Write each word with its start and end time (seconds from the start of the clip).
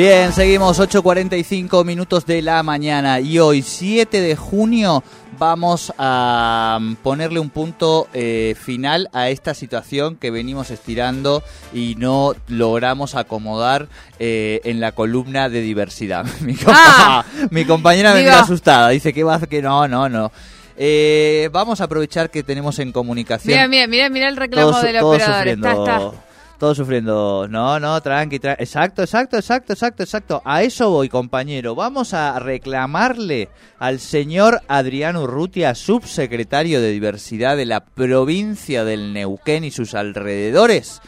Bien, 0.00 0.32
seguimos 0.32 0.80
8.45 0.80 1.84
minutos 1.84 2.24
de 2.24 2.40
la 2.40 2.62
mañana 2.62 3.20
y 3.20 3.38
hoy 3.38 3.60
7 3.60 4.22
de 4.22 4.34
junio 4.34 5.04
vamos 5.38 5.92
a 5.98 6.78
ponerle 7.02 7.38
un 7.38 7.50
punto 7.50 8.08
eh, 8.14 8.56
final 8.58 9.10
a 9.12 9.28
esta 9.28 9.52
situación 9.52 10.16
que 10.16 10.30
venimos 10.30 10.70
estirando 10.70 11.42
y 11.74 11.96
no 11.98 12.32
logramos 12.48 13.14
acomodar 13.14 13.88
eh, 14.18 14.62
en 14.64 14.80
la 14.80 14.92
columna 14.92 15.50
de 15.50 15.60
diversidad. 15.60 16.24
Mi, 16.40 16.54
compa- 16.54 16.72
Ah. 16.78 17.24
mi 17.50 17.66
compañera 17.66 18.14
me 18.14 18.20
mira 18.20 18.40
asustada, 18.40 18.88
dice 18.88 19.12
que 19.12 19.22
va 19.22 19.38
que 19.40 19.60
no, 19.60 19.86
no, 19.86 20.08
no. 20.08 20.32
Eh, 20.78 21.50
vamos 21.52 21.82
a 21.82 21.84
aprovechar 21.84 22.30
que 22.30 22.42
tenemos 22.42 22.78
en 22.78 22.90
comunicación 22.90 23.52
Mira, 23.52 23.68
mira, 23.68 23.86
mira, 23.86 24.08
mira 24.08 24.28
el 24.30 24.38
reclamo 24.38 24.70
todos, 24.70 24.82
del 24.82 24.98
todos 24.98 25.16
operador. 25.16 25.36
sufriendo. 25.36 25.68
Está, 25.68 25.96
está. 26.06 26.29
Todos 26.60 26.76
sufriendo. 26.76 27.48
No, 27.48 27.80
no, 27.80 28.02
tranqui, 28.02 28.38
tranqui. 28.38 28.62
Exacto, 28.62 29.00
exacto, 29.00 29.38
exacto, 29.38 29.72
exacto, 29.72 30.02
exacto. 30.02 30.42
A 30.44 30.62
eso 30.62 30.90
voy, 30.90 31.08
compañero. 31.08 31.74
Vamos 31.74 32.12
a 32.12 32.38
reclamarle 32.38 33.48
al 33.78 33.98
señor 33.98 34.60
Adrián 34.68 35.16
Urrutia, 35.16 35.74
subsecretario 35.74 36.82
de 36.82 36.90
Diversidad 36.90 37.56
de 37.56 37.64
la 37.64 37.86
provincia 37.86 38.84
del 38.84 39.14
Neuquén 39.14 39.64
y 39.64 39.70
sus 39.70 39.94
alrededores. 39.94 41.00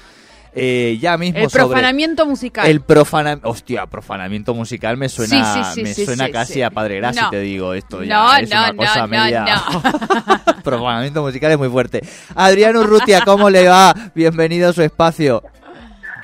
Eh, 0.54 0.98
ya 1.00 1.16
mismo 1.16 1.38
El 1.38 1.50
sobre 1.50 1.64
profanamiento 1.64 2.26
musical. 2.26 2.66
el 2.68 2.80
profanamiento, 2.80 3.48
hostia, 3.48 3.86
profanamiento 3.86 4.54
musical 4.54 4.96
me 4.96 5.08
suena, 5.08 5.54
Sí, 5.54 5.60
sí, 5.64 5.74
sí, 5.74 5.82
me 5.82 5.94
suena 6.06 6.30
casi 6.30 6.62
a 6.62 6.70
Padre 6.70 6.96
Gracia, 6.96 7.22
No. 7.22 7.30
te 7.30 7.40
digo 7.40 7.74
esto 7.74 8.02
ya. 8.04 8.14
No, 8.14 8.36
es 8.36 8.50
no, 8.50 8.56
una 8.60 8.74
cosa 8.74 9.06
media. 9.06 9.44
no. 9.72 9.82
profanamiento 10.62 11.22
musical 11.22 11.52
es 11.52 11.58
muy 11.58 11.68
fuerte. 11.68 12.02
Adrián 12.34 12.76
Urrutia, 12.76 13.22
¿cómo 13.24 13.48
le 13.50 13.66
va? 13.68 13.94
Bienvenido 14.14 14.70
a 14.70 14.72
su 14.72 14.82
espacio. 14.82 15.42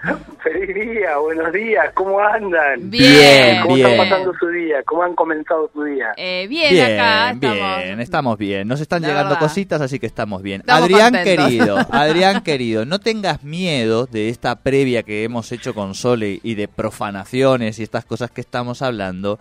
Feliz 0.42 0.74
día, 0.74 1.16
buenos 1.18 1.52
días, 1.52 1.86
¿cómo 1.94 2.20
andan? 2.20 2.88
Bien, 2.88 3.60
¿Cómo 3.62 3.74
bien. 3.74 3.88
están 3.88 4.08
pasando 4.08 4.32
su 4.38 4.48
día? 4.48 4.82
¿Cómo 4.84 5.02
han 5.02 5.14
comenzado 5.14 5.68
su 5.72 5.82
día? 5.82 6.12
Eh, 6.16 6.46
bien, 6.48 6.70
Bien, 6.72 6.84
acá 7.00 7.30
estamos. 7.32 7.56
bien, 7.84 8.00
estamos 8.00 8.38
bien. 8.38 8.68
Nos 8.68 8.80
están 8.80 9.02
La 9.02 9.08
llegando 9.08 9.30
verdad. 9.30 9.40
cositas, 9.48 9.80
así 9.80 9.98
que 9.98 10.06
estamos 10.06 10.42
bien. 10.42 10.60
Estamos 10.60 10.82
Adrián 10.84 11.12
contentos. 11.14 11.46
querido, 11.46 11.78
Adrián 11.90 12.40
querido, 12.42 12.84
no 12.84 13.00
tengas 13.00 13.42
miedo 13.42 14.06
de 14.06 14.28
esta 14.28 14.56
previa 14.62 15.02
que 15.02 15.24
hemos 15.24 15.50
hecho 15.50 15.74
con 15.74 15.94
Sole 15.94 16.38
y 16.42 16.54
de 16.54 16.68
profanaciones 16.68 17.78
y 17.78 17.82
estas 17.82 18.04
cosas 18.04 18.30
que 18.30 18.40
estamos 18.40 18.82
hablando, 18.82 19.38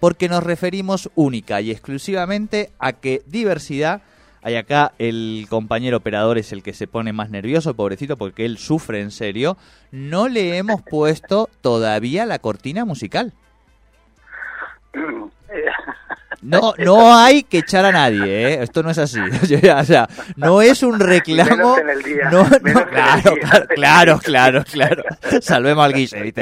porque 0.00 0.28
nos 0.28 0.42
referimos 0.42 1.08
única 1.14 1.60
y 1.60 1.70
exclusivamente 1.70 2.70
a 2.80 2.94
que 2.94 3.22
diversidad 3.26 4.02
Hay 4.42 4.56
acá 4.56 4.92
el 4.98 5.46
compañero 5.50 5.98
operador 5.98 6.38
es 6.38 6.52
el 6.52 6.62
que 6.62 6.72
se 6.72 6.86
pone 6.86 7.12
más 7.12 7.30
nervioso, 7.30 7.74
pobrecito, 7.74 8.16
porque 8.16 8.46
él 8.46 8.56
sufre 8.58 9.00
en 9.00 9.10
serio. 9.10 9.56
No 9.90 10.28
le 10.28 10.56
hemos 10.56 10.82
puesto 10.82 11.48
todavía 11.60 12.24
la 12.24 12.38
cortina 12.38 12.84
musical. 12.84 13.34
No, 16.42 16.72
no 16.78 17.14
hay 17.16 17.42
que 17.42 17.58
echar 17.58 17.84
a 17.84 17.92
nadie, 17.92 18.24
¿eh? 18.54 18.62
Esto 18.62 18.82
no 18.82 18.90
es 18.90 18.98
así. 18.98 19.18
o 19.78 19.84
sea, 19.84 20.08
no 20.36 20.62
es 20.62 20.82
un 20.82 20.98
reclamo. 20.98 21.50
Menos 21.50 21.78
en 21.78 21.90
el 21.90 22.02
día, 22.02 22.30
No, 22.30 22.44
no, 22.44 22.86
claro, 22.86 23.34
claro, 23.40 23.66
claro, 23.68 24.18
claro, 24.22 24.64
claro. 24.70 25.02
Salvemos 25.42 25.84
al 25.84 25.92
guise, 25.92 26.32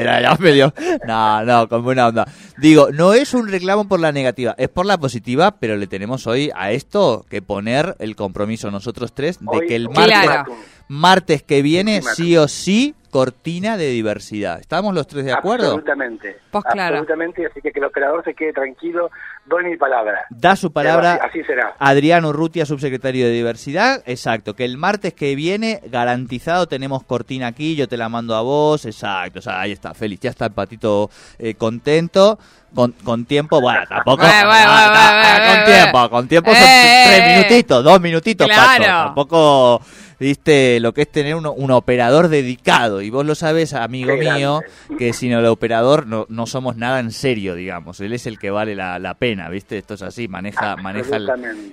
No, 1.06 1.44
no, 1.44 1.68
con 1.68 1.82
buena 1.82 2.08
onda. 2.08 2.26
Digo, 2.58 2.88
no 2.92 3.12
es 3.12 3.34
un 3.34 3.48
reclamo 3.48 3.88
por 3.88 4.00
la 4.00 4.12
negativa, 4.12 4.54
es 4.58 4.68
por 4.68 4.86
la 4.86 4.98
positiva, 4.98 5.56
pero 5.58 5.76
le 5.76 5.86
tenemos 5.86 6.26
hoy 6.26 6.50
a 6.54 6.70
esto 6.70 7.24
que 7.28 7.42
poner 7.42 7.96
el 7.98 8.14
compromiso 8.16 8.70
nosotros 8.70 9.12
tres 9.12 9.38
de 9.40 9.46
Hoy- 9.46 9.66
que 9.66 9.76
el 9.76 9.88
martes, 9.88 10.20
Claro. 10.22 10.56
martes 10.88 11.42
que 11.42 11.62
viene, 11.62 12.02
sí 12.14 12.36
o 12.36 12.48
sí, 12.48 12.94
cortina 13.10 13.76
de 13.76 13.88
diversidad. 13.88 14.60
¿Estamos 14.60 14.94
los 14.94 15.06
tres 15.06 15.24
de 15.24 15.32
acuerdo? 15.32 15.66
Absolutamente. 15.66 16.36
Pues 16.50 16.64
claro. 16.64 16.96
Absolutamente, 16.98 17.46
así 17.46 17.60
que 17.60 17.70
que 17.72 17.78
el 17.80 17.86
operador 17.86 18.22
se 18.24 18.34
quede 18.34 18.52
tranquilo, 18.52 19.10
doy 19.46 19.64
mi 19.64 19.76
palabra. 19.76 20.26
Da 20.30 20.56
su 20.56 20.72
palabra. 20.72 21.14
Pero 21.16 21.28
así, 21.28 21.40
así 21.40 21.46
será. 21.46 21.74
Adrián 21.78 22.24
Urrutia, 22.24 22.66
subsecretario 22.66 23.26
de 23.26 23.32
Diversidad. 23.32 24.02
Exacto, 24.06 24.54
que 24.54 24.64
el 24.64 24.76
martes 24.78 25.14
que 25.14 25.34
viene, 25.34 25.80
garantizado, 25.86 26.66
tenemos 26.66 27.02
cortina 27.04 27.46
aquí, 27.48 27.76
yo 27.76 27.88
te 27.88 27.96
la 27.96 28.08
mando 28.08 28.34
a 28.34 28.42
vos. 28.42 28.84
Exacto, 28.86 29.38
o 29.40 29.42
sea, 29.42 29.60
ahí 29.60 29.72
está, 29.72 29.94
feliz, 29.94 30.20
ya 30.20 30.30
está 30.30 30.46
el 30.46 30.52
patito 30.52 31.10
eh, 31.38 31.54
contento. 31.54 32.38
Con, 32.74 32.92
con 32.92 33.24
tiempo, 33.24 33.62
bueno, 33.62 33.80
tampoco. 33.88 34.18
Bueno, 34.18 34.46
bueno, 34.46 34.66
no, 34.66 34.72
bueno, 34.72 34.86
no, 34.86 34.92
bueno, 34.92 35.00
ah, 35.00 35.22
bueno, 35.22 35.54
con 35.56 35.64
tiempo, 35.64 36.10
con 36.10 36.28
tiempo 36.28 36.50
son 36.54 36.62
Eh, 36.62 37.04
tres 37.06 37.36
minutitos, 37.36 37.84
dos 37.84 38.00
minutitos, 38.02 38.46
Claro. 38.46 38.84
Pato. 38.84 38.84
Tampoco, 38.84 39.82
viste, 40.18 40.80
lo 40.80 40.92
que 40.94 41.02
es 41.02 41.08
tener 41.12 41.34
uno- 41.34 41.52
un 41.52 41.70
operador 41.70 42.28
dedicado. 42.28 43.02
Y 43.02 43.10
vos 43.10 43.24
lo 43.26 43.34
sabes, 43.34 43.72
amigo 43.74 44.14
Qué 44.18 44.30
mío, 44.30 44.60
grande. 44.86 44.96
que 44.98 45.12
sin 45.12 45.32
el 45.32 45.46
operador 45.46 46.06
no, 46.06 46.26
no 46.28 46.46
somos 46.46 46.76
nada 46.76 47.00
en 47.00 47.12
serio, 47.12 47.54
digamos. 47.54 48.00
Él 48.00 48.12
es 48.12 48.26
el 48.26 48.38
que 48.38 48.50
vale 48.50 48.74
la, 48.74 48.98
la 48.98 49.14
pena, 49.14 49.48
¿viste? 49.48 49.78
Esto 49.78 49.94
es 49.94 50.02
así, 50.02 50.28
maneja, 50.28 50.76
maneja 50.82 51.18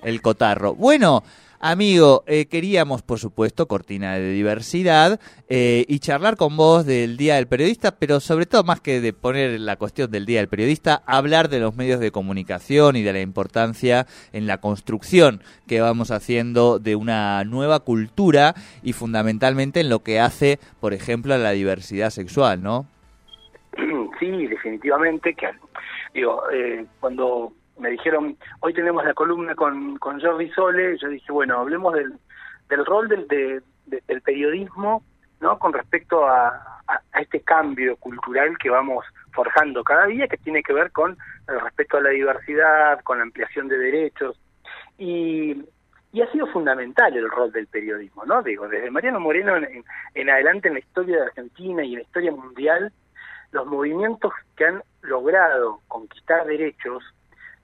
el 0.03 0.21
cotarro. 0.21 0.75
Bueno, 0.75 1.23
amigo, 1.71 2.23
eh, 2.27 2.45
queríamos, 2.45 3.01
por 3.01 3.17
supuesto, 3.17 3.67
cortina 3.67 4.13
de 4.13 4.31
diversidad 4.31 5.19
eh, 5.49 5.83
y 5.87 5.97
charlar 5.99 6.37
con 6.37 6.55
vos 6.55 6.85
del 6.85 7.17
Día 7.17 7.35
del 7.35 7.47
Periodista, 7.47 7.97
pero 7.97 8.19
sobre 8.19 8.45
todo, 8.45 8.63
más 8.63 8.81
que 8.81 9.01
de 9.01 9.13
poner 9.13 9.59
la 9.59 9.75
cuestión 9.75 10.11
del 10.11 10.27
Día 10.27 10.39
del 10.39 10.47
Periodista, 10.47 11.01
hablar 11.07 11.49
de 11.49 11.59
los 11.59 11.75
medios 11.75 11.99
de 11.99 12.11
comunicación 12.11 12.95
y 12.95 13.01
de 13.01 13.13
la 13.13 13.21
importancia 13.21 14.05
en 14.31 14.45
la 14.45 14.59
construcción 14.59 15.41
que 15.67 15.81
vamos 15.81 16.11
haciendo 16.11 16.77
de 16.77 16.95
una 16.95 17.43
nueva 17.45 17.79
cultura 17.79 18.53
y 18.83 18.93
fundamentalmente 18.93 19.79
en 19.79 19.89
lo 19.89 20.03
que 20.03 20.19
hace, 20.19 20.59
por 20.79 20.93
ejemplo, 20.93 21.33
a 21.33 21.39
la 21.39 21.51
diversidad 21.51 22.11
sexual, 22.11 22.61
¿no? 22.61 22.85
Sí, 24.19 24.47
definitivamente. 24.47 25.33
que 25.33 25.47
digo 26.13 26.43
eh, 26.53 26.85
Cuando 27.01 27.51
me 27.79 27.89
dijeron, 27.91 28.37
hoy 28.61 28.73
tenemos 28.73 29.03
la 29.03 29.13
columna 29.13 29.55
con, 29.55 29.97
con 29.97 30.19
Jordi 30.21 30.49
Sole, 30.51 30.97
yo 30.97 31.09
dije, 31.09 31.31
bueno, 31.31 31.59
hablemos 31.59 31.93
del, 31.93 32.13
del 32.69 32.85
rol 32.85 33.07
del, 33.07 33.27
de- 33.27 33.61
de- 33.85 34.03
del 34.07 34.21
periodismo 34.21 35.03
no 35.41 35.59
con 35.59 35.73
respecto 35.73 36.25
a, 36.25 36.47
a- 36.87 37.01
a 37.11 37.21
este 37.21 37.41
cambio 37.41 37.97
cultural 37.97 38.57
que 38.57 38.69
vamos 38.69 39.05
forjando 39.33 39.83
cada 39.83 40.05
día, 40.07 40.27
que 40.27 40.37
tiene 40.37 40.63
que 40.63 40.71
ver 40.73 40.91
con 40.91 41.17
el 41.47 41.59
respeto 41.59 41.97
a 41.97 42.01
la 42.01 42.09
diversidad, 42.11 43.01
con 43.01 43.17
la 43.17 43.23
ampliación 43.23 43.67
de 43.67 43.77
derechos. 43.77 44.39
Y, 44.97 45.61
y 46.13 46.21
ha 46.21 46.31
sido 46.31 46.47
fundamental 46.47 47.15
el 47.15 47.29
rol 47.29 47.51
del 47.51 47.67
periodismo, 47.67 48.23
¿no? 48.25 48.41
Digo, 48.41 48.67
desde 48.69 48.89
Mariano 48.89 49.19
Moreno 49.19 49.57
en, 49.57 49.65
en- 49.65 49.83
en 50.13 50.29
adelante 50.29 50.69
en 50.69 50.75
la 50.75 50.79
historia 50.79 51.17
de 51.17 51.23
Argentina 51.23 51.83
y 51.83 51.89
en 51.93 51.99
la 51.99 52.03
historia 52.03 52.31
mundial, 52.31 52.93
los 53.51 53.65
movimientos 53.67 54.31
que 54.55 54.65
han 54.65 54.81
logrado 55.01 55.81
conquistar 55.89 56.45
derechos, 56.45 57.03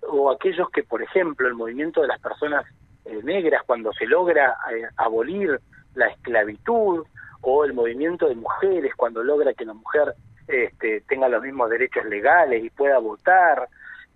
o 0.10 0.32
aquellos 0.32 0.70
que, 0.70 0.84
por 0.84 1.02
ejemplo, 1.02 1.48
el 1.48 1.54
movimiento 1.54 2.02
de 2.02 2.08
las 2.08 2.20
personas 2.20 2.66
eh, 3.06 3.20
negras, 3.24 3.64
cuando 3.66 3.92
se 3.94 4.06
logra 4.06 4.58
eh, 4.72 4.84
abolir 4.98 5.60
la 5.96 6.08
esclavitud, 6.08 7.06
o 7.44 7.66
el 7.66 7.74
movimiento 7.74 8.28
de 8.30 8.36
mujeres, 8.36 8.94
cuando 8.96 9.24
logra 9.24 9.54
que 9.56 9.66
la 9.66 9.74
mujer 9.74 10.14
este, 10.48 11.02
tenga 11.02 11.28
los 11.28 11.42
mismos 11.42 11.72
derechos 11.72 12.06
legales 12.06 12.64
y 12.64 12.70
pueda 12.70 13.00
votar, 13.00 13.68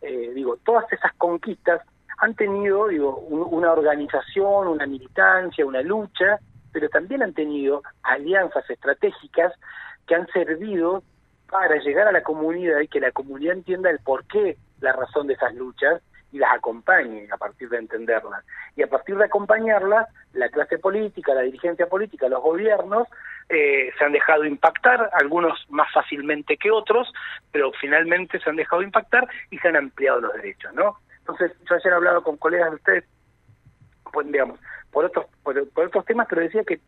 eh, 0.02 0.32
digo, 0.36 0.58
todas 0.64 0.86
esas 0.94 1.12
conquistas 1.16 1.82
han 2.20 2.36
tenido, 2.36 2.88
digo, 2.88 3.18
un- 3.18 3.48
una 3.52 3.72
organización, 3.72 4.68
una 4.68 4.86
militancia, 4.86 5.66
una 5.66 5.82
lucha, 5.82 6.38
pero 6.72 6.88
también 6.90 7.24
han 7.24 7.34
tenido 7.34 7.82
alianzas 8.04 8.70
estratégicas 8.70 9.54
que 10.06 10.14
han 10.14 10.28
servido 10.28 11.02
para 11.50 11.78
llegar 11.78 12.08
a 12.08 12.12
la 12.12 12.22
comunidad 12.22 12.80
y 12.82 12.88
que 12.88 13.00
la 13.00 13.12
comunidad 13.12 13.56
entienda 13.56 13.90
el 13.90 14.00
porqué, 14.00 14.56
la 14.86 14.94
razón 14.94 15.28
de 15.28 15.34
esas 15.34 15.54
luchas 15.56 16.02
y 16.32 16.38
las 16.38 16.54
acompañe 16.54 17.28
a 17.32 17.38
partir 17.38 17.70
de 17.70 17.78
entenderlas. 17.78 18.44
Y 18.76 18.84
a 18.84 18.88
partir 18.88 19.16
de 19.18 19.26
acompañarlas, 19.26 20.08
la 20.34 20.50
clase 20.50 20.78
política, 20.78 21.34
la 21.34 21.42
dirigencia 21.42 21.88
política, 21.88 22.28
los 22.28 22.42
gobiernos 22.42 23.08
eh, 23.50 23.92
se 23.98 24.04
han 24.04 24.12
dejado 24.12 24.44
impactar, 24.44 25.10
algunos 25.14 25.66
más 25.70 25.92
fácilmente 25.94 26.58
que 26.58 26.72
otros, 26.72 27.12
pero 27.52 27.72
finalmente 27.80 28.40
se 28.40 28.50
han 28.50 28.58
dejado 28.58 28.82
impactar 28.82 29.28
y 29.50 29.58
se 29.60 29.68
han 29.68 29.78
ampliado 29.78 30.22
los 30.22 30.34
derechos, 30.34 30.74
¿no? 30.74 30.98
Entonces, 31.20 31.52
yo 31.70 31.76
ayer 31.76 31.94
he 31.94 31.96
hablado 31.96 32.24
con 32.24 32.38
colegas 32.38 32.70
de 32.70 32.76
ustedes, 32.76 33.04
pues, 34.12 34.28
digamos, 34.28 34.60
por 34.92 35.06
otros, 35.06 35.26
por, 35.44 35.58
otros 35.58 36.06
temas, 36.06 36.28
pero 36.30 36.42
decía 36.42 36.64
que, 36.64 36.80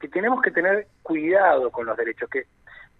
que 0.00 0.08
tenemos 0.08 0.40
que 0.42 0.50
tener 0.50 0.86
cuidado 1.02 1.70
con 1.70 1.86
los 1.86 1.96
derechos, 1.96 2.30
que 2.30 2.46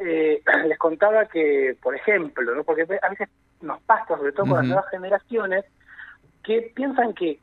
eh, 0.00 0.42
les 0.66 0.78
contaba 0.78 1.26
que, 1.26 1.76
por 1.80 1.94
ejemplo, 1.94 2.54
¿no? 2.54 2.64
porque 2.64 2.82
a 2.82 3.08
veces 3.08 3.28
nos 3.62 3.80
pasa, 3.82 4.16
sobre 4.16 4.32
todo 4.32 4.46
con 4.46 4.56
las 4.56 4.66
nuevas 4.66 4.90
generaciones, 4.90 5.64
que 6.42 6.72
piensan 6.74 7.14
que 7.14 7.40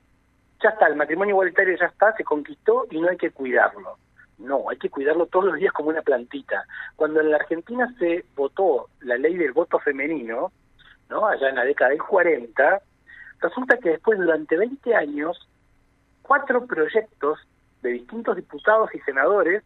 ya 0.61 0.69
está, 0.69 0.87
el 0.87 0.95
matrimonio 0.95 1.33
igualitario 1.33 1.77
ya 1.77 1.85
está, 1.85 2.13
se 2.15 2.23
conquistó 2.23 2.85
y 2.91 2.99
no 2.99 3.09
hay 3.09 3.17
que 3.17 3.31
cuidarlo. 3.31 3.97
No, 4.37 4.69
hay 4.69 4.77
que 4.77 4.89
cuidarlo 4.89 5.25
todos 5.25 5.45
los 5.45 5.55
días 5.55 5.73
como 5.73 5.89
una 5.89 6.01
plantita. 6.01 6.63
Cuando 6.95 7.19
en 7.19 7.31
la 7.31 7.37
Argentina 7.37 7.93
se 7.99 8.25
votó 8.35 8.87
la 9.01 9.17
ley 9.17 9.35
del 9.35 9.51
voto 9.51 9.79
femenino, 9.79 10.51
¿no? 11.09 11.27
allá 11.27 11.49
en 11.49 11.55
la 11.55 11.65
década 11.65 11.91
del 11.91 12.01
40, 12.01 12.81
resulta 13.41 13.77
que 13.77 13.89
después 13.89 14.17
durante 14.17 14.57
20 14.57 14.95
años, 14.95 15.49
cuatro 16.21 16.65
proyectos 16.65 17.39
de 17.81 17.89
distintos 17.91 18.35
diputados 18.35 18.93
y 18.93 18.99
senadores 18.99 19.63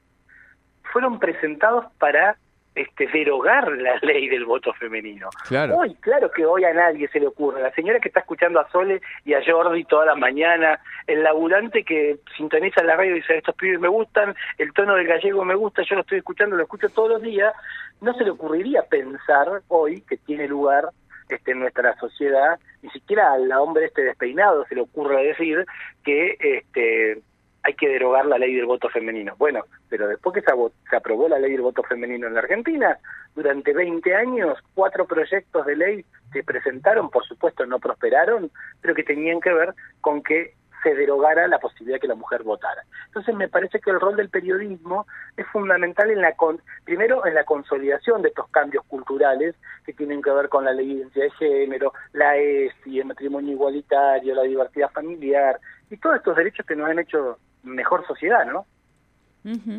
fueron 0.91 1.19
presentados 1.19 1.85
para 2.00 2.38
este, 2.75 3.07
derogar 3.07 3.71
la 3.71 3.97
ley 4.01 4.27
del 4.27 4.45
voto 4.45 4.73
femenino. 4.73 5.29
Claro. 5.47 5.77
Hoy, 5.77 5.95
claro 5.95 6.31
que 6.31 6.45
hoy 6.45 6.63
a 6.63 6.73
nadie 6.73 7.07
se 7.09 7.19
le 7.19 7.27
ocurre. 7.27 7.61
La 7.61 7.73
señora 7.73 7.99
que 7.99 8.09
está 8.09 8.21
escuchando 8.21 8.59
a 8.59 8.69
Sole 8.69 9.01
y 9.25 9.33
a 9.33 9.41
Jordi 9.45 9.83
toda 9.85 10.05
la 10.05 10.15
mañana, 10.15 10.79
el 11.07 11.23
laburante 11.23 11.83
que 11.83 12.17
sintoniza 12.37 12.83
la 12.83 12.95
radio 12.95 13.11
y 13.11 13.19
dice, 13.19 13.37
estos 13.37 13.55
pibes 13.55 13.79
me 13.79 13.87
gustan, 13.87 14.35
el 14.57 14.73
tono 14.73 14.95
del 14.95 15.07
gallego 15.07 15.45
me 15.45 15.55
gusta, 15.55 15.83
yo 15.83 15.95
lo 15.95 16.01
estoy 16.01 16.19
escuchando, 16.19 16.55
lo 16.55 16.63
escucho 16.63 16.89
todos 16.89 17.09
los 17.09 17.21
días, 17.21 17.53
no 18.01 18.13
se 18.13 18.23
le 18.23 18.31
ocurriría 18.31 18.83
pensar 18.83 19.47
hoy 19.67 20.01
que 20.01 20.17
tiene 20.17 20.47
lugar 20.47 20.89
este, 21.29 21.51
en 21.51 21.59
nuestra 21.59 21.95
sociedad, 21.97 22.59
ni 22.81 22.89
siquiera 22.89 23.31
al 23.31 23.51
hombre 23.53 23.85
este 23.85 24.03
despeinado 24.03 24.65
se 24.65 24.75
le 24.75 24.81
ocurre 24.81 25.23
decir 25.23 25.65
que 26.03 26.37
este 26.39 27.21
hay 27.63 27.74
que 27.75 27.88
derogar 27.88 28.25
la 28.25 28.38
ley 28.38 28.54
del 28.54 28.65
voto 28.65 28.89
femenino. 28.89 29.36
Bueno, 29.38 29.63
pero 29.89 30.07
después 30.07 30.33
que 30.33 30.42
se, 30.42 30.51
se, 30.89 30.95
aprobó 30.95 31.30
la 31.30 31.39
ley 31.39 31.51
del 31.54 31.62
voto 31.62 31.81
femenino 31.83 32.27
en 32.27 32.33
la 32.33 32.42
Argentina, 32.42 32.98
durante 33.36 33.74
20 33.74 34.15
años, 34.15 34.57
cuatro 34.74 35.07
proyectos 35.07 35.65
de 35.65 35.75
ley 35.75 36.06
que 36.31 36.44
presentaron, 36.44 37.10
por 37.10 37.25
supuesto 37.25 37.65
no 37.65 37.80
prosperaron, 37.80 38.51
pero 38.81 38.94
que 38.94 39.04
tenían 39.04 39.39
que 39.39 39.54
ver 39.54 39.74
con 40.01 40.21
que 40.21 40.54
se 40.83 40.94
derogara 40.94 41.48
la 41.48 41.60
posibilidad 41.60 42.00
que 42.00 42.07
la 42.07 42.15
mujer 42.15 42.44
votara. 42.44 42.83
Entonces 43.07 43.33
me 43.33 43.48
parece 43.48 43.80
que 43.80 43.89
el 43.89 44.00
rol 44.00 44.18
del 44.18 44.30
periodismo 44.30 45.07
es 45.38 45.48
fundamental 45.48 46.12
en 46.12 46.21
la 46.21 46.33
con, 46.33 46.62
primero 46.83 47.25
en 47.25 47.33
la 47.36 47.45
consolidación 47.45 48.21
de 48.21 48.30
estos 48.30 48.50
cambios 48.50 48.83
culturales 48.86 49.56
que 49.86 49.94
tienen 49.94 50.21
que 50.21 50.31
ver 50.31 50.50
con 50.50 50.65
la 50.65 50.74
ley 50.74 50.88
de 50.88 50.94
identidad 50.95 51.25
de 51.25 51.31
género, 51.31 51.94
la 52.12 52.38
ESI, 52.38 53.00
el 53.00 53.06
matrimonio 53.06 53.54
igualitario, 53.54 54.36
la 54.36 54.44
diversidad 54.44 54.92
familiar 54.92 55.60
y 55.89 55.98
todos 55.98 56.18
estos 56.18 56.36
derechos 56.36 56.65
que 56.65 56.75
nos 56.75 56.89
han 56.89 57.00
hecho 57.00 57.38
mejor 57.63 58.06
sociedad, 58.07 58.45
¿no? 58.45 58.65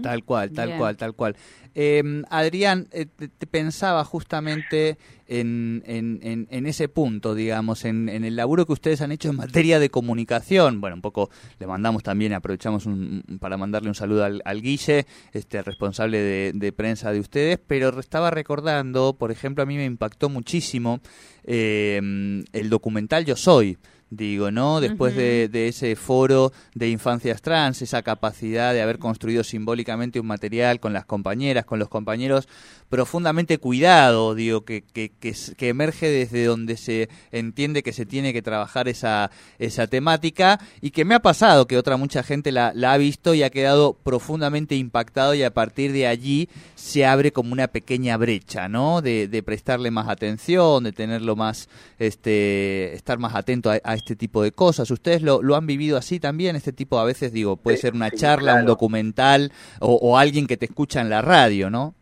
Tal 0.03 0.25
cual, 0.25 0.53
tal 0.53 0.67
Bien. 0.67 0.79
cual, 0.79 0.97
tal 0.99 1.15
cual. 1.15 1.37
Eh, 1.75 2.03
Adrián, 2.29 2.87
eh, 2.93 3.07
te, 3.07 3.29
te 3.29 3.47
pensaba 3.47 4.05
justamente 4.05 4.99
en, 5.27 5.83
en, 5.87 6.19
en, 6.23 6.47
en 6.51 6.67
ese 6.67 6.89
punto, 6.91 7.35
digamos, 7.35 7.87
en, 7.87 8.11
en 8.11 8.25
el 8.27 8.37
laburo 8.37 8.67
que 8.67 8.75
ustedes 8.75 9.01
han 9.01 9.11
hecho 9.11 9.31
en 9.31 9.37
materia 9.37 9.79
de 9.79 9.89
comunicación. 9.89 10.83
Bueno, 10.83 10.97
un 10.97 11.01
poco 11.01 11.31
le 11.59 11.67
mandamos 11.67 12.03
también, 12.03 12.35
aprovechamos 12.35 12.85
un- 12.85 13.25
un- 13.27 13.39
para 13.39 13.57
mandarle 13.57 13.89
un 13.89 13.95
saludo 13.95 14.27
al, 14.27 14.43
al 14.45 14.61
Guille, 14.61 15.07
este 15.33 15.63
responsable 15.63 16.19
de, 16.19 16.53
de 16.55 16.73
prensa 16.75 17.11
de 17.11 17.21
ustedes, 17.21 17.59
pero 17.67 17.99
estaba 17.99 18.31
recordando, 18.31 19.17
por 19.17 19.31
ejemplo, 19.31 19.63
a 19.63 19.67
mí 19.67 19.77
me 19.79 19.87
impactó 19.87 20.29
muchísimo 20.29 21.01
eh, 21.43 22.43
el 22.53 22.69
documental 22.69 23.25
Yo 23.25 23.35
Soy. 23.35 23.79
Digo, 24.16 24.50
¿no? 24.50 24.81
Después 24.81 25.16
de, 25.16 25.49
de 25.49 25.69
ese 25.69 25.96
foro 25.96 26.52
de 26.75 26.88
infancias 26.88 27.43
trans, 27.43 27.82
esa 27.82 28.02
capacidad 28.02 28.72
de 28.72 28.81
haber 28.81 28.99
construido 28.99 29.43
simbólicamente 29.43 30.20
un 30.20 30.26
material 30.26 30.78
con 30.78 30.93
las 30.93 31.05
compañeras, 31.05 31.64
con 31.64 31.78
los 31.78 31.88
compañeros, 31.88 32.49
profundamente 32.88 33.58
cuidado, 33.58 34.37
digo, 34.37 34.64
que, 34.64 34.82
que, 34.82 35.11
que, 35.11 35.69
emerge 35.69 36.08
desde 36.08 36.44
donde 36.44 36.76
se 36.76 37.08
entiende 37.32 37.82
que 37.82 37.93
se 37.93 38.06
tiene 38.06 38.32
que 38.32 38.40
trabajar 38.40 38.87
esa, 38.87 39.32
esa 39.58 39.88
temática 39.88 40.61
y 40.81 40.93
que 40.93 41.05
me 41.05 41.16
ha 41.16 41.20
pasado 41.20 41.66
que 41.66 41.76
otra 41.76 41.96
mucha 41.96 42.22
gente 42.22 42.52
la, 42.52 42.72
la 42.72 42.93
ha 42.93 42.96
visto 42.96 43.34
y 43.34 43.43
ha 43.43 43.50
quedado 43.50 43.94
profundamente 43.94 44.76
impactado 44.76 45.34
y 45.34 45.43
a 45.43 45.52
partir 45.52 45.93
de 45.93 46.06
allí 46.06 46.49
se 46.76 47.05
abre 47.05 47.32
como 47.32 47.52
una 47.52 47.66
pequeña 47.66 48.16
brecha, 48.16 48.69
¿no? 48.69 49.02
De, 49.02 49.26
de 49.26 49.43
prestarle 49.43 49.90
más 49.90 50.08
atención, 50.08 50.84
de 50.84 50.93
tenerlo 50.93 51.34
más, 51.34 51.69
este, 51.99 52.94
estar 52.94 53.19
más 53.19 53.34
atento 53.34 53.72
a, 53.72 53.81
a 53.82 53.94
este 54.05 54.17
tipo 54.17 54.43
de 54.43 54.53
cosas. 54.53 54.91
¿Ustedes 54.91 55.23
lo, 55.23 55.43
lo 55.43 55.56
han 55.56 55.67
vivido 55.67 55.97
así 55.97 56.21
también? 56.21 56.56
Este 56.56 56.73
tipo, 56.73 56.99
a 56.99 57.05
veces 57.05 57.33
digo, 57.33 57.56
puede 57.56 57.79
Sí, 57.79 57.83
ser 57.83 57.95
una 57.95 58.11
sí, 58.11 58.17
charla, 58.17 58.55
un 58.56 58.67
documental 58.67 59.51
o, 59.81 59.95
o 59.95 60.19
alguien 60.19 60.47
que 60.47 60.56
te 60.59 60.67
escucha 60.67 61.01
en 61.01 61.09
la 61.09 61.23
radio, 61.23 61.71
¿no? 61.71 61.95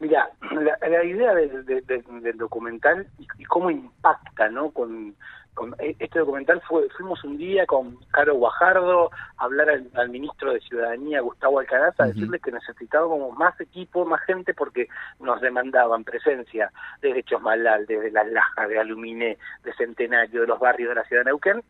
Mira, 0.00 0.28
la, 0.50 0.88
la 0.88 1.04
idea 1.04 1.32
del, 1.34 1.64
del- 1.64 1.86
del- 1.86 2.22
del 2.22 2.36
documental 2.36 3.06
y, 3.18 3.26
y 3.38 3.44
cómo 3.44 3.70
impacta, 3.70 4.48
¿no? 4.50 4.70
Con, 4.70 5.14
con 5.54 5.74
e- 5.78 5.96
este 5.98 6.18
documental 6.18 6.60
fue, 6.68 6.88
fuimos 6.90 7.22
un 7.24 7.38
día 7.38 7.64
con 7.66 7.96
Caro 8.10 8.34
Guajardo 8.34 9.10
a 9.38 9.44
hablar 9.44 9.70
al, 9.70 9.88
al 9.94 10.08
ministro 10.10 10.52
de 10.52 10.60
Ciudadanía, 10.60 11.20
Gustavo 11.20 11.60
Alcaraz, 11.60 11.98
a 12.00 12.04
Ujú. 12.04 12.12
decirle 12.12 12.40
que 12.40 12.52
necesitábamos 12.52 13.36
más 13.38 13.58
equipo, 13.60 14.04
más 14.04 14.20
gente, 14.24 14.52
porque 14.54 14.88
nos 15.20 15.40
demandaban 15.40 16.04
presencia 16.04 16.70
desde 17.00 17.22
Chosmalal, 17.22 17.86
desde 17.86 18.10
Las 18.10 18.26
Lajas, 18.28 18.68
de 18.68 18.78
Aluminé, 18.78 19.38
de 19.62 19.72
Centenario, 19.74 20.42
de 20.42 20.46
los 20.46 20.58
barrios 20.58 20.90
de 20.90 20.94
la 20.96 21.04
ciudad 21.04 21.22
de 21.22 21.30
Neuquén, 21.30 21.62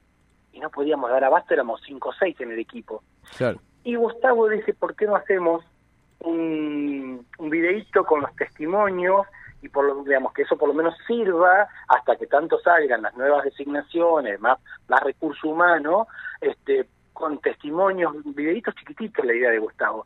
y 0.52 0.60
no 0.60 0.70
podíamos 0.70 1.10
dar 1.10 1.25
abasto, 1.25 1.52
éramos 1.52 1.80
cinco 1.84 2.10
o 2.10 2.12
seis 2.12 2.40
en 2.40 2.52
el 2.52 2.58
equipo. 2.58 3.02
Claro. 3.37 3.60
Y 3.82 3.96
Gustavo 3.96 4.48
dice, 4.48 4.72
¿por 4.72 4.94
qué 4.96 5.04
no 5.06 5.16
hacemos 5.16 5.64
un, 6.20 7.26
un 7.38 7.50
videíto 7.50 8.04
con 8.04 8.22
los 8.22 8.34
testimonios 8.37 9.26
y 9.64 9.70
por 9.70 9.87
lo, 9.87 10.05
digamos 10.05 10.34
que 10.34 10.43
eso 10.43 10.58
por 10.58 10.69
lo 10.69 10.75
menos 10.75 10.94
sirva 11.06 11.66
hasta 11.88 12.16
que 12.16 12.26
tanto 12.26 12.58
salgan 12.61 13.00
las 13.00 13.16
nuevas 13.16 13.44
designaciones, 13.44 14.38
más, 14.38 14.58
más 14.88 15.02
recurso 15.02 15.49
humano, 15.49 16.06
este, 16.43 16.87
con 17.14 17.38
testimonios, 17.38 18.12
videitos 18.34 18.75
chiquititos 18.75 19.25
la 19.25 19.32
idea 19.32 19.50
de 19.50 19.58
Gustavo. 19.58 20.05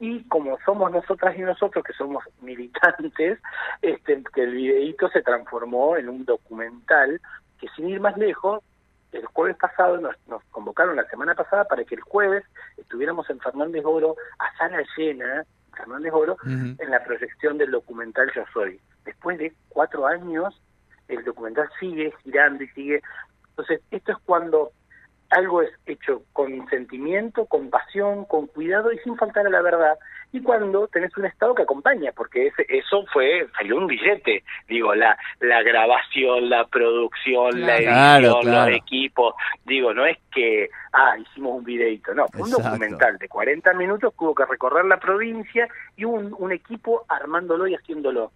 Y 0.00 0.24
como 0.24 0.58
somos 0.64 0.90
nosotras 0.90 1.36
y 1.36 1.42
nosotros 1.42 1.84
que 1.84 1.92
somos 1.92 2.24
militantes, 2.40 3.38
este, 3.82 4.22
que 4.34 4.42
el 4.42 4.54
videíto 4.54 5.08
se 5.10 5.20
transformó 5.20 5.96
en 5.96 6.08
un 6.08 6.24
documental 6.24 7.20
que 7.60 7.68
sin 7.76 7.90
ir 7.90 8.00
más 8.00 8.16
lejos, 8.16 8.64
el 9.12 9.26
jueves 9.26 9.56
pasado 9.58 9.98
nos, 9.98 10.16
nos 10.28 10.42
convocaron 10.44 10.96
la 10.96 11.04
semana 11.08 11.34
pasada 11.34 11.64
para 11.64 11.84
que 11.84 11.94
el 11.94 12.00
jueves 12.00 12.42
estuviéramos 12.78 13.28
en 13.28 13.38
Fernández 13.38 13.84
Oro 13.84 14.16
a 14.38 14.56
sala 14.56 14.82
llena, 14.96 15.44
Fernández 15.76 16.12
Oro, 16.12 16.36
Ujú. 16.42 16.76
en 16.78 16.90
la 16.90 17.04
proyección 17.04 17.58
del 17.58 17.70
documental 17.70 18.32
Yo 18.34 18.44
Soy. 18.52 18.80
Después 19.04 19.38
de 19.38 19.52
cuatro 19.68 20.06
años, 20.06 20.60
el 21.08 21.22
documental 21.24 21.68
sigue 21.78 22.12
girando 22.22 22.64
y 22.64 22.68
sigue. 22.68 23.02
Entonces, 23.50 23.80
esto 23.90 24.12
es 24.12 24.18
cuando 24.24 24.72
algo 25.30 25.62
es 25.62 25.70
hecho 25.86 26.22
con 26.32 26.68
sentimiento, 26.68 27.46
con 27.46 27.68
pasión, 27.70 28.24
con 28.26 28.46
cuidado 28.46 28.92
y 28.92 28.98
sin 28.98 29.16
faltar 29.16 29.46
a 29.46 29.50
la 29.50 29.62
verdad. 29.62 29.98
Y 30.32 30.40
cuando 30.42 30.88
tenés 30.88 31.16
un 31.16 31.26
Estado 31.26 31.54
que 31.54 31.62
acompaña, 31.62 32.10
porque 32.12 32.48
ese, 32.48 32.66
eso 32.68 33.04
fue, 33.12 33.46
salió 33.56 33.76
un 33.78 33.86
billete, 33.86 34.42
digo, 34.68 34.94
la, 34.94 35.16
la 35.40 35.62
grabación, 35.62 36.50
la 36.50 36.66
producción, 36.66 37.60
la 37.60 37.76
edición, 37.76 37.94
Claro, 37.94 38.38
claro. 38.42 38.70
los 38.70 38.78
equipos, 38.78 39.34
digo, 39.64 39.94
no 39.94 40.06
es 40.06 40.18
que, 40.32 40.70
ah, 40.92 41.16
hicimos 41.18 41.58
un 41.58 41.64
videito, 41.64 42.14
no, 42.14 42.26
fue 42.28 42.42
un 42.42 42.48
Exacto. 42.48 42.68
documental 42.70 43.18
de 43.18 43.28
40 43.28 43.72
minutos 43.74 44.12
que 44.16 44.24
hubo 44.24 44.34
que 44.34 44.44
recorrer 44.44 44.84
la 44.86 44.98
provincia 44.98 45.68
y 45.96 46.04
un, 46.04 46.34
un 46.38 46.52
equipo 46.52 47.04
armándolo 47.08 47.66
y 47.68 47.74
haciéndolo. 47.74 48.32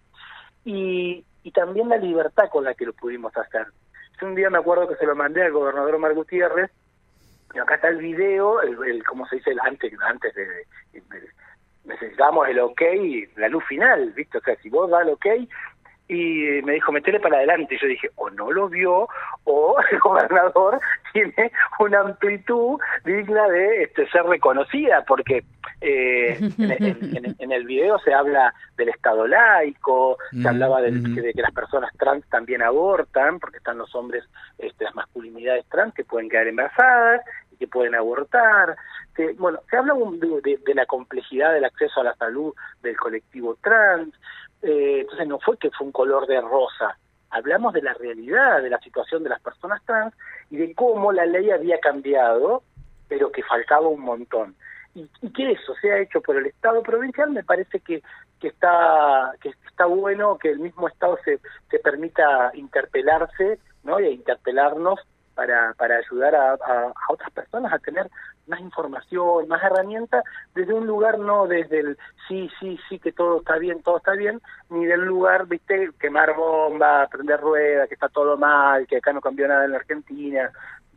Y, 0.65 1.25
y 1.43 1.51
también 1.51 1.89
la 1.89 1.97
libertad 1.97 2.49
con 2.51 2.63
la 2.63 2.73
que 2.73 2.85
lo 2.85 2.93
pudimos 2.93 3.35
hacer. 3.37 3.67
Yo 4.19 4.27
un 4.27 4.35
día 4.35 4.49
me 4.49 4.57
acuerdo 4.57 4.87
que 4.87 4.95
se 4.95 5.05
lo 5.05 5.15
mandé 5.15 5.43
al 5.43 5.51
gobernador 5.51 5.95
Omar 5.95 6.13
Gutiérrez, 6.13 6.71
y 7.53 7.59
acá 7.59 7.75
está 7.75 7.87
el 7.87 7.97
video, 7.97 8.61
el, 8.61 8.77
el 8.83 9.03
¿cómo 9.03 9.25
se 9.27 9.37
dice? 9.37 9.51
El 9.51 9.59
antes, 9.61 9.91
antes 10.01 10.35
de, 10.35 10.45
necesitamos 11.85 12.47
el 12.47 12.59
ok, 12.59 12.81
la 13.37 13.49
luz 13.49 13.63
final, 13.65 14.11
¿viste? 14.11 14.37
O 14.37 14.41
sea, 14.41 14.55
si 14.57 14.69
vos 14.69 14.89
das 14.89 15.01
el 15.01 15.13
ok, 15.13 15.25
y 16.09 16.61
me 16.63 16.73
dijo, 16.73 16.91
metele 16.91 17.19
para 17.19 17.37
adelante. 17.37 17.75
Y 17.75 17.79
yo 17.79 17.87
dije, 17.87 18.09
o 18.15 18.29
no 18.31 18.51
lo 18.51 18.67
vio, 18.67 19.07
o 19.45 19.75
el 19.91 19.99
gobernador 20.03 20.79
tiene 21.13 21.51
una 21.79 22.01
amplitud 22.01 22.79
digna 23.05 23.47
de 23.47 23.83
este, 23.83 24.09
ser 24.09 24.23
reconocida, 24.23 25.05
porque 25.07 25.43
eh, 25.81 26.37
en, 26.57 26.71
en- 26.71 27.25
en- 27.25 27.35
en 27.37 27.51
el 27.51 27.63
video 27.65 27.99
se 27.99 28.13
habla 28.13 28.53
del 28.75 28.89
Estado 28.89 29.27
laico, 29.27 30.17
Mm, 30.31 30.41
se 30.41 30.49
hablaba 30.49 30.81
del- 30.81 30.99
ujú. 31.11 31.21
de 31.21 31.33
que 31.33 31.41
las 31.41 31.51
personas 31.53 31.91
trans 31.97 32.27
también 32.29 32.61
abortan, 32.63 33.39
porque 33.39 33.57
están 33.57 33.77
los 33.77 33.93
hombres, 33.95 34.23
este, 34.57 34.83
las 34.85 34.95
masculinidades 34.95 35.65
trans 35.69 35.93
que 35.93 36.03
pueden 36.03 36.27
quedar 36.29 36.47
embarazadas 36.47 37.21
que 37.59 37.67
pueden 37.67 37.93
abortar. 37.93 38.75
Se- 39.15 39.33
bueno, 39.33 39.59
se 39.69 39.77
habla 39.77 39.93
de- 40.41 40.57
de 40.65 40.73
la 40.73 40.85
complejidad 40.85 41.53
del 41.53 41.65
acceso 41.65 41.99
a 41.99 42.05
la 42.05 42.15
salud 42.15 42.53
del 42.81 42.97
colectivo 42.97 43.57
trans. 43.61 44.13
Eh, 44.61 45.01
entonces 45.01 45.27
no 45.27 45.39
fue 45.39 45.57
que 45.57 45.69
fue 45.71 45.85
un 45.87 45.91
color 45.93 46.25
de 46.25 46.41
rosa. 46.41 46.97
Hablamos 47.29 47.73
de 47.73 47.81
la 47.83 47.93
realidad 47.93 48.61
de 48.63 48.69
la 48.69 48.79
situación 48.79 49.21
de 49.23 49.29
las 49.29 49.41
personas 49.41 49.83
trans 49.85 50.13
y 50.49 50.57
de 50.57 50.73
cómo 50.73 51.11
la 51.11 51.25
ley 51.25 51.51
había 51.51 51.79
cambiado, 51.79 52.63
pero 53.07 53.31
que 53.31 53.43
faltaba 53.43 53.87
un 53.87 54.01
montón. 54.01 54.55
Y, 54.95 55.07
y 55.21 55.31
que 55.31 55.51
eso 55.51 55.75
sea 55.75 55.99
hecho 55.99 56.19
por 56.21 56.35
el 56.37 56.47
Estado 56.47 56.81
provincial 56.81 57.29
me 57.29 57.43
parece 57.43 57.79
que, 57.81 58.01
que 58.39 58.47
está 58.47 59.33
que 59.39 59.49
está 59.67 59.85
bueno 59.85 60.37
que 60.39 60.49
el 60.49 60.57
mismo 60.59 60.87
Estado 60.87 61.19
se, 61.23 61.39
se 61.69 61.77
permita 61.79 62.49
interpelarse 62.55 63.59
¿no? 63.83 63.99
y 63.99 64.07
interpelarnos 64.07 64.99
para, 65.39 65.73
para 65.75 65.95
ayudar 65.95 66.35
a, 66.35 66.57
otras 67.07 67.31
personas 67.31 67.71
a 67.71 67.79
tener 67.79 68.09
más 68.47 68.59
información, 68.59 69.47
más 69.47 69.63
herramientas, 69.63 70.21
desde 70.53 70.73
un 70.73 70.85
lugar 70.85 71.17
no 71.17 71.47
desde 71.47 71.79
el 71.79 71.97
sí, 72.27 72.49
sí, 72.59 72.77
sí, 72.89 72.99
que 72.99 73.13
todo 73.13 73.37
está 73.37 73.57
bien, 73.57 73.81
todo 73.81 73.99
está 73.99 74.15
bien, 74.15 74.41
ni 74.69 74.85
del 74.85 75.05
lugar, 75.05 75.47
viste, 75.47 75.91
quemar 75.97 76.35
bomba, 76.35 77.07
prender 77.07 77.39
ruedas, 77.39 77.87
que 77.87 77.93
está 77.93 78.09
todo 78.09 78.35
mal, 78.35 78.85
que 78.85 78.97
acá 78.97 79.13
no 79.13 79.21
cambió 79.21 79.47
nada 79.47 79.63
en 79.63 79.71
la 79.71 79.77
Argentina. 79.77 80.51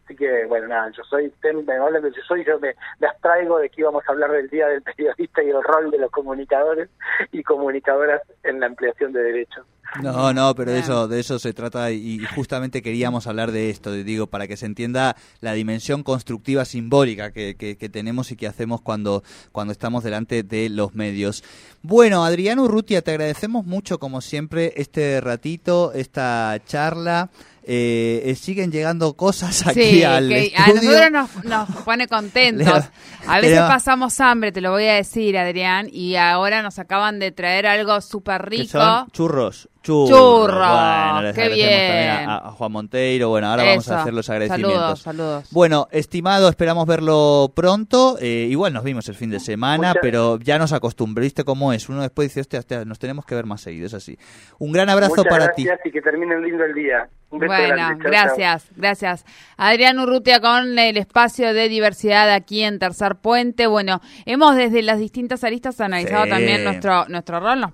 Así 0.05 0.17
que, 0.17 0.45
bueno, 0.47 0.67
nada, 0.67 0.91
yo 0.91 1.05
soy, 1.05 1.33
me 1.65 1.75
hablan 1.75 2.03
yo 2.03 2.23
soy, 2.27 2.45
yo 2.45 2.59
me, 2.59 2.75
abstraigo 3.07 3.61
de 3.61 3.71
que 3.71 3.83
íbamos 3.83 4.03
a 4.09 4.11
hablar 4.11 4.33
del 4.33 4.49
Día 4.49 4.67
del 4.67 4.83
Periodista 4.83 5.41
y 5.45 5.51
el 5.51 5.63
rol 5.63 5.93
de 5.93 5.99
los 5.99 6.11
comunicadores 6.11 6.89
y 7.31 7.45
comunicadoras 7.45 8.23
en 8.43 8.59
la 8.59 8.67
ampliación 8.67 9.13
de 9.13 9.23
derechos. 9.23 9.65
No, 10.01 10.33
no, 10.33 10.55
pero 10.55 10.73
de 10.73 10.79
eso, 10.79 11.07
de 11.09 11.21
eso 11.21 11.39
se 11.39 11.53
trata 11.53 11.91
y 11.91 12.19
justamente 12.35 12.81
queríamos 12.81 13.27
hablar 13.27 13.53
de 13.53 13.69
esto, 13.69 13.93
digo, 13.93 14.27
para 14.27 14.49
que 14.49 14.57
se 14.57 14.65
entienda 14.67 15.17
la 15.41 15.53
dimensión 15.53 16.03
constructiva 16.03 16.65
simbólica 16.65 17.31
que, 17.33 17.57
que- 17.57 17.77
que 17.77 17.89
tenemos 17.89 18.31
y 18.31 18.37
que 18.37 18.47
hacemos 18.47 18.81
cuando, 18.81 19.23
cuando 19.53 19.73
estamos 19.73 20.03
delante 20.03 20.43
de 20.45 20.71
los 20.71 20.95
medios. 20.95 21.45
Bueno, 21.83 22.25
Adriano 22.25 22.63
Urrutia, 22.65 23.03
te 23.03 23.11
agradecemos 23.11 23.67
mucho, 23.67 23.99
como 23.99 24.21
siempre, 24.23 24.73
este 24.77 25.21
ratito, 25.21 25.93
esta 25.93 26.59
charla. 26.67 27.29
Eh, 27.65 28.23
eh, 28.25 28.35
siguen 28.35 28.73
llegando 28.73 29.13
cosas 29.15 29.65
aquí 29.69 29.81
Sí, 29.85 30.03
al 30.03 30.29
que 30.29 30.53
a 30.57 30.67
nosotros 30.67 31.11
nos, 31.13 31.45
nos 31.45 31.69
pone 31.85 32.09
contentos. 32.09 32.67
A 33.29 33.37
veces 33.37 33.53
Pero- 33.59 33.69
pasamos 33.69 34.19
hambre, 34.19 34.51
te 34.51 34.61
lo 34.61 34.73
voy 34.73 34.87
a 34.87 34.95
decir, 34.95 35.39
Adrián, 35.39 35.89
y 35.93 36.17
ahora 36.17 36.61
nos 36.63 36.81
acaban 36.81 37.21
de 37.21 37.31
traer 37.31 37.69
algo 37.69 38.01
súper 38.01 38.43
que 38.43 38.51
rico. 38.51 38.73
son 38.81 39.07
churros. 39.13 39.69
Bueno, 39.87 41.23
les 41.23 41.35
qué 41.35 41.43
también 41.43 41.69
bien. 41.69 42.29
a, 42.31 42.37
a 42.37 42.51
Juan 42.53 42.73
Monteiro. 42.73 43.29
Bueno, 43.29 43.49
ahora 43.49 43.65
vamos 43.65 43.89
a 43.91 44.01
hacer 44.03 44.15
los 44.15 44.29
agradecimientos. 44.31 45.01
Saludos, 45.01 45.01
saludos. 45.01 45.49
Bueno, 45.51 45.89
estimado, 45.91 46.49
esperamos 46.49 46.87
verlo 46.87 47.53
pronto. 47.55 48.17
Eh, 48.21 48.47
igual 48.51 48.73
nos 48.73 48.85
vimos 48.85 49.09
el 49.09 49.15
fin 49.15 49.31
de 49.31 49.41
semana, 49.41 49.89
Muchas- 49.89 49.99
pero 50.03 50.39
ya 50.39 50.59
nos 50.59 50.73
acostumbré. 50.73 51.25
¿Viste 51.25 51.45
cómo 51.45 51.73
es? 51.73 51.89
Uno 51.89 52.03
después 52.03 52.29
dice, 52.29 52.41
hostia, 52.41 52.59
hostia, 52.61 52.85
nos 52.85 52.99
tenemos 52.99 53.25
que 53.25 53.35
ver 53.35 53.47
más 53.47 53.61
seguido, 53.61 53.87
es 53.87 53.95
así. 53.95 54.17
Un 54.59 54.73
gran 54.73 54.89
abrazo 54.89 55.17
Muchas 55.17 55.31
para 55.31 55.45
gracias 55.47 55.81
y 55.85 55.91
que 55.91 56.01
terminen 56.01 56.43
lindo 56.43 56.65
el 56.65 56.75
día. 56.75 57.09
Un 57.31 57.39
beso 57.39 57.51
Bueno, 57.55 57.75
grande. 57.75 58.05
Gracias, 58.05 58.67
gracias. 58.77 59.25
Adrián 59.57 59.99
Urrutia 59.99 60.41
con 60.41 60.79
el 60.79 60.99
espacio 60.99 61.55
de 61.55 61.71
diversidad 61.71 62.31
aquí 62.31 62.63
en 62.63 62.79
Tercer 62.79 63.17
Puente. 63.17 63.67
Bueno, 63.67 64.03
hemos 64.27 64.55
desde 64.55 64.83
las 64.83 64.99
distintas 64.99 65.43
aristas 65.43 65.81
analizado 65.81 66.25
Sí. 66.25 66.31
también 66.31 66.63
nuestro, 66.63 67.07
nuestro 67.09 67.41
rol. 67.41 67.59
Nos 67.61 67.71